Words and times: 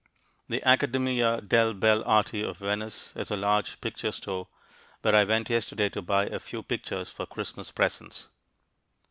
The 0.49 0.61
Accademia 0.67 1.41
delle 1.47 1.75
Belle 1.75 2.03
Arti 2.05 2.41
of 2.41 2.57
Venice 2.57 3.13
is 3.15 3.29
a 3.29 3.37
large 3.37 3.79
picture 3.81 4.11
store 4.11 4.47
where 5.03 5.13
I 5.15 5.25
went 5.25 5.51
yesterday 5.51 5.89
to 5.89 6.01
buy 6.01 6.25
a 6.25 6.39
few 6.39 6.63
pictures 6.63 7.07
for 7.09 7.27
Christmas 7.27 7.69
presents. 7.69 8.25